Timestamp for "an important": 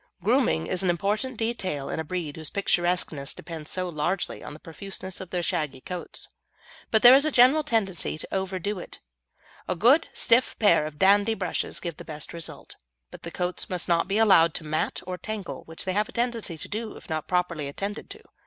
0.81-1.37